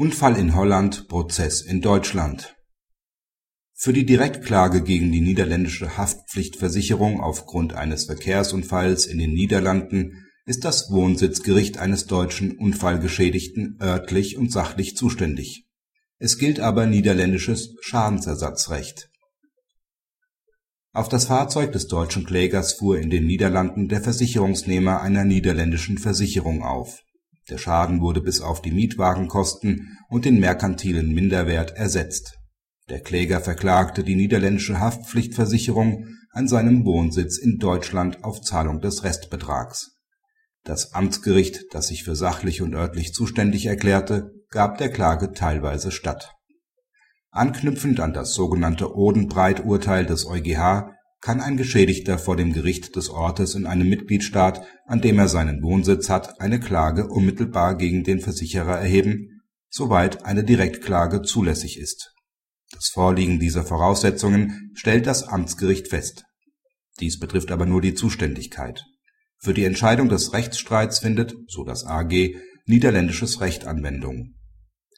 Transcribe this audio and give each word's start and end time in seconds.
Unfall 0.00 0.38
in 0.38 0.54
Holland, 0.54 1.08
Prozess 1.08 1.60
in 1.60 1.82
Deutschland 1.82 2.56
Für 3.74 3.92
die 3.92 4.06
Direktklage 4.06 4.82
gegen 4.82 5.12
die 5.12 5.20
niederländische 5.20 5.98
Haftpflichtversicherung 5.98 7.20
aufgrund 7.20 7.74
eines 7.74 8.06
Verkehrsunfalls 8.06 9.04
in 9.04 9.18
den 9.18 9.34
Niederlanden 9.34 10.24
ist 10.46 10.64
das 10.64 10.90
Wohnsitzgericht 10.90 11.76
eines 11.76 12.06
deutschen 12.06 12.56
Unfallgeschädigten 12.56 13.76
örtlich 13.78 14.38
und 14.38 14.50
sachlich 14.50 14.96
zuständig. 14.96 15.66
Es 16.16 16.38
gilt 16.38 16.60
aber 16.60 16.86
niederländisches 16.86 17.74
Schadensersatzrecht. 17.82 19.10
Auf 20.94 21.10
das 21.10 21.26
Fahrzeug 21.26 21.72
des 21.72 21.88
deutschen 21.88 22.24
Klägers 22.24 22.72
fuhr 22.72 22.98
in 22.98 23.10
den 23.10 23.26
Niederlanden 23.26 23.86
der 23.88 24.00
Versicherungsnehmer 24.00 25.02
einer 25.02 25.26
niederländischen 25.26 25.98
Versicherung 25.98 26.62
auf 26.62 27.02
der 27.50 27.58
Schaden 27.58 28.00
wurde 28.00 28.20
bis 28.20 28.40
auf 28.40 28.62
die 28.62 28.72
Mietwagenkosten 28.72 29.98
und 30.08 30.24
den 30.24 30.40
merkantilen 30.40 31.12
Minderwert 31.12 31.72
ersetzt. 31.72 32.38
Der 32.88 33.00
Kläger 33.00 33.40
verklagte 33.40 34.02
die 34.02 34.16
niederländische 34.16 34.80
Haftpflichtversicherung 34.80 36.06
an 36.32 36.48
seinem 36.48 36.84
Wohnsitz 36.84 37.38
in 37.38 37.58
Deutschland 37.58 38.24
auf 38.24 38.40
Zahlung 38.40 38.80
des 38.80 39.04
Restbetrags. 39.04 39.96
Das 40.64 40.92
Amtsgericht, 40.92 41.64
das 41.72 41.88
sich 41.88 42.04
für 42.04 42.16
sachlich 42.16 42.62
und 42.62 42.74
örtlich 42.74 43.14
zuständig 43.14 43.66
erklärte, 43.66 44.32
gab 44.50 44.78
der 44.78 44.90
Klage 44.90 45.32
teilweise 45.32 45.90
statt. 45.90 46.34
Anknüpfend 47.30 48.00
an 48.00 48.12
das 48.12 48.34
sogenannte 48.34 48.94
Odenbreit-Urteil 48.94 50.04
des 50.04 50.26
EuGH 50.26 50.90
kann 51.20 51.40
ein 51.40 51.56
Geschädigter 51.56 52.18
vor 52.18 52.36
dem 52.36 52.52
Gericht 52.52 52.96
des 52.96 53.10
Ortes 53.10 53.54
in 53.54 53.66
einem 53.66 53.88
Mitgliedstaat, 53.88 54.66
an 54.86 55.00
dem 55.00 55.18
er 55.18 55.28
seinen 55.28 55.62
Wohnsitz 55.62 56.08
hat, 56.08 56.40
eine 56.40 56.60
Klage 56.60 57.08
unmittelbar 57.08 57.76
gegen 57.76 58.04
den 58.04 58.20
Versicherer 58.20 58.78
erheben, 58.78 59.42
soweit 59.68 60.24
eine 60.24 60.44
Direktklage 60.44 61.22
zulässig 61.22 61.78
ist. 61.78 62.12
Das 62.72 62.88
Vorliegen 62.88 63.38
dieser 63.38 63.64
Voraussetzungen 63.64 64.70
stellt 64.74 65.06
das 65.06 65.24
Amtsgericht 65.24 65.88
fest. 65.88 66.24
Dies 67.00 67.18
betrifft 67.18 67.50
aber 67.50 67.66
nur 67.66 67.80
die 67.80 67.94
Zuständigkeit. 67.94 68.84
Für 69.38 69.54
die 69.54 69.64
Entscheidung 69.64 70.08
des 70.08 70.32
Rechtsstreits 70.32 71.00
findet, 71.00 71.34
so 71.48 71.64
das 71.64 71.84
AG, 71.84 72.36
niederländisches 72.66 73.40
Recht 73.40 73.66
Anwendung. 73.66 74.34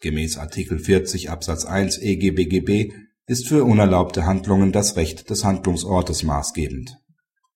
Gemäß 0.00 0.36
Artikel 0.36 0.78
40 0.78 1.30
Absatz 1.30 1.64
1 1.64 1.98
EGBGB 1.98 2.92
ist 3.26 3.48
für 3.48 3.64
unerlaubte 3.64 4.26
Handlungen 4.26 4.70
das 4.72 4.96
Recht 4.96 5.30
des 5.30 5.44
Handlungsortes 5.44 6.22
maßgebend. 6.22 6.98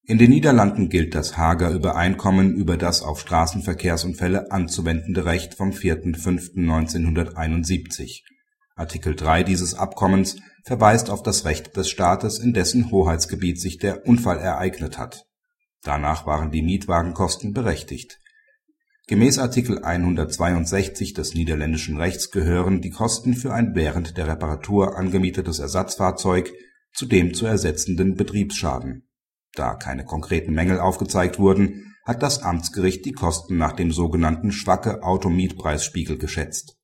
In 0.05 0.17
den 0.19 0.31
Niederlanden 0.31 0.89
gilt 0.89 1.14
das 1.17 1.36
Haager 1.36 1.70
Übereinkommen 1.70 2.55
über 2.55 2.77
das 2.77 3.03
auf 3.03 3.19
Straßenverkehrsunfälle 3.20 4.53
anzuwendende 4.53 5.25
Recht 5.25 5.55
vom 5.55 5.70
4.5.1971. 5.70 8.22
Artikel 8.77 9.17
3 9.17 9.42
dieses 9.42 9.75
Abkommens 9.75 10.37
verweist 10.62 11.11
auf 11.11 11.25
das 11.25 11.44
Recht 11.44 11.77
des 11.77 11.91
Staates, 11.91 12.39
in 12.39 12.53
dessen 12.53 12.92
Hoheitsgebiet 12.92 13.61
sich 13.61 13.78
der 13.78 14.06
Unfall 14.06 14.39
ereignet 14.39 14.98
hat. 14.98 15.25
Danach 15.83 16.27
waren 16.27 16.53
die 16.53 16.62
Mietwagenkosten 16.62 17.53
berechtigt 17.53 18.20
Gemäß 19.09 19.39
Artikel 19.39 19.85
162 19.85 21.15
des 21.15 21.35
niederländischen 21.35 21.97
Rechts 21.97 22.33
gehören 22.33 22.81
die 22.81 22.91
Kosten 22.91 23.35
für 23.35 23.55
ein 23.55 23.77
während 23.77 24.17
der 24.17 24.27
Reparatur 24.27 24.99
angemietetes 24.99 25.61
Ersatzfahrzeug 25.61 26.53
zu 26.93 27.07
dem 27.07 27.33
zu 27.33 27.47
ersetzenden 27.47 28.17
Betriebsschaden. 28.17 29.07
Da 29.55 29.75
keine 29.75 30.05
konkreten 30.05 30.55
Mängel 30.55 30.81
aufgezeigt 30.81 31.39
wurden, 31.39 31.95
hat 32.05 32.21
das 32.21 32.43
Amtsgericht 32.43 33.05
die 33.05 33.12
Kosten 33.12 33.57
nach 33.57 33.75
dem 33.75 33.93
sogenannten 33.93 34.51
Schwacke-Automietpreisspiegel 34.51 36.19
geschätzt. 36.19 36.77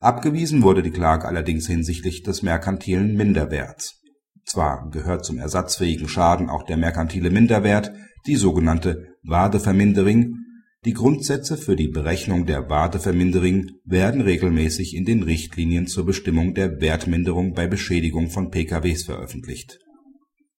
Abgewiesen 0.00 0.62
wurde 0.62 0.82
die 0.82 0.92
Klage 0.92 1.28
allerdings 1.28 1.66
hinsichtlich 1.66 2.22
des 2.22 2.42
merkantilen 2.42 3.16
Minderwerts. 3.16 4.00
Zwar 4.46 4.88
gehört 4.88 5.26
zum 5.26 5.38
ersatzfähigen 5.38 6.08
Schaden 6.08 6.48
auch 6.48 6.62
der 6.62 6.78
merkantile 6.78 7.28
Minderwert, 7.28 7.92
die 8.26 8.36
sogenannte 8.36 9.08
Wadevermindering 9.22 10.43
die 10.84 10.92
Grundsätze 10.92 11.56
für 11.56 11.76
die 11.76 11.88
Berechnung 11.88 12.44
der 12.44 12.68
Wadeverminderung 12.68 13.70
werden 13.84 14.20
regelmäßig 14.20 14.94
in 14.94 15.06
den 15.06 15.22
Richtlinien 15.22 15.86
zur 15.86 16.04
Bestimmung 16.04 16.52
der 16.52 16.78
Wertminderung 16.80 17.54
bei 17.54 17.66
Beschädigung 17.66 18.28
von 18.28 18.50
PKWs 18.50 19.04
veröffentlicht. 19.04 19.78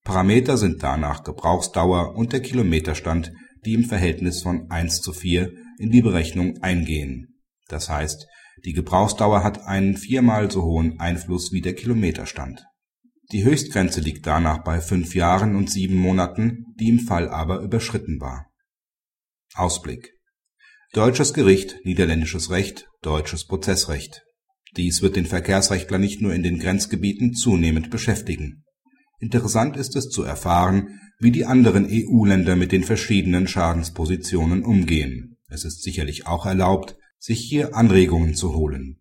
Parameter 0.02 0.56
sind 0.56 0.82
danach 0.82 1.22
Gebrauchsdauer 1.22 2.16
und 2.16 2.32
der 2.32 2.40
Kilometerstand, 2.40 3.32
die 3.64 3.74
im 3.74 3.84
Verhältnis 3.84 4.42
von 4.42 4.68
1 4.68 5.00
zu 5.00 5.12
4 5.12 5.52
in 5.78 5.90
die 5.90 6.02
Berechnung 6.02 6.58
eingehen. 6.60 7.40
Das 7.68 7.88
heißt, 7.88 8.26
die 8.64 8.72
Gebrauchsdauer 8.72 9.44
hat 9.44 9.64
einen 9.64 9.96
viermal 9.96 10.50
so 10.50 10.62
hohen 10.62 10.98
Einfluss 10.98 11.52
wie 11.52 11.60
der 11.60 11.74
Kilometerstand. 11.74 12.64
Die 13.30 13.44
Höchstgrenze 13.44 14.00
liegt 14.00 14.26
danach 14.26 14.64
bei 14.64 14.80
fünf 14.80 15.14
Jahren 15.14 15.54
und 15.54 15.70
sieben 15.70 15.96
Monaten, 15.96 16.64
die 16.80 16.88
im 16.88 17.00
Fall 17.00 17.28
aber 17.28 17.60
überschritten 17.60 18.20
war. 18.20 18.46
Ausblick 19.54 20.15
Deutsches 20.96 21.34
Gericht, 21.34 21.76
niederländisches 21.84 22.50
Recht, 22.50 22.88
deutsches 23.02 23.44
Prozessrecht. 23.44 24.22
Dies 24.78 25.02
wird 25.02 25.16
den 25.16 25.26
Verkehrsrechtler 25.26 25.98
nicht 25.98 26.22
nur 26.22 26.32
in 26.32 26.42
den 26.42 26.58
Grenzgebieten 26.58 27.34
zunehmend 27.34 27.90
beschäftigen. 27.90 28.64
Interessant 29.20 29.76
ist 29.76 29.94
es 29.94 30.08
zu 30.08 30.22
erfahren, 30.22 30.98
wie 31.20 31.30
die 31.30 31.44
anderen 31.44 31.86
EU-Länder 31.86 32.56
mit 32.56 32.72
den 32.72 32.82
verschiedenen 32.82 33.46
Schadenspositionen 33.46 34.64
umgehen. 34.64 35.36
Es 35.50 35.66
ist 35.66 35.82
sicherlich 35.82 36.26
auch 36.26 36.46
erlaubt, 36.46 36.96
sich 37.18 37.40
hier 37.40 37.76
Anregungen 37.76 38.34
zu 38.34 38.54
holen 38.54 38.96